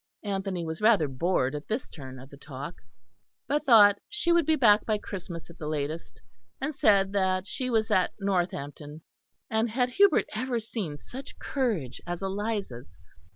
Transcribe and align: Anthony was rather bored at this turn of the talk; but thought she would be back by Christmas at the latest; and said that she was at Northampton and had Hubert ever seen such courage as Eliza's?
Anthony 0.23 0.65
was 0.65 0.81
rather 0.81 1.07
bored 1.07 1.53
at 1.53 1.67
this 1.67 1.87
turn 1.87 2.17
of 2.17 2.31
the 2.31 2.35
talk; 2.37 2.81
but 3.47 3.67
thought 3.67 3.99
she 4.09 4.31
would 4.31 4.47
be 4.47 4.55
back 4.55 4.83
by 4.83 4.97
Christmas 4.97 5.47
at 5.51 5.59
the 5.59 5.67
latest; 5.67 6.19
and 6.59 6.75
said 6.75 7.11
that 7.11 7.45
she 7.45 7.69
was 7.69 7.91
at 7.91 8.11
Northampton 8.19 9.01
and 9.47 9.69
had 9.69 9.89
Hubert 9.89 10.25
ever 10.33 10.59
seen 10.59 10.97
such 10.97 11.37
courage 11.37 12.01
as 12.07 12.19
Eliza's? 12.23 12.87